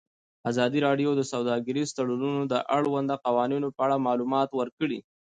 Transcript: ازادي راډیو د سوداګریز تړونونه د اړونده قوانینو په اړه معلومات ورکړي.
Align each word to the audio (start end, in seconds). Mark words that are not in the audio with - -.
ازادي 0.49 0.79
راډیو 0.87 1.09
د 1.15 1.21
سوداګریز 1.31 1.89
تړونونه 1.97 2.41
د 2.53 2.55
اړونده 2.77 3.15
قوانینو 3.25 3.67
په 3.75 3.79
اړه 3.85 4.03
معلومات 4.07 4.49
ورکړي. 4.59 4.99